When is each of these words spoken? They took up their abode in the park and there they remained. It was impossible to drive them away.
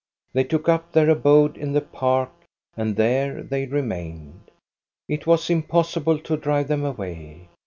They 0.33 0.43
took 0.43 0.67
up 0.67 0.93
their 0.93 1.11
abode 1.11 1.57
in 1.57 1.73
the 1.73 1.81
park 1.81 2.31
and 2.75 2.95
there 2.95 3.43
they 3.43 3.67
remained. 3.67 4.49
It 5.07 5.27
was 5.27 5.47
impossible 5.47 6.17
to 6.21 6.37
drive 6.37 6.69
them 6.69 6.83
away. 6.83 7.49